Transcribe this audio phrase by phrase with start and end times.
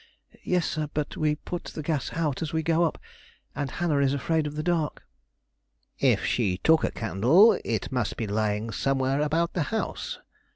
[0.43, 2.97] "Yes, sir; but we put the gas out as we go up,
[3.53, 5.03] and Hannah is afraid of the dark."
[5.99, 10.17] "If she took a candle, it must be lying somewhere about the house.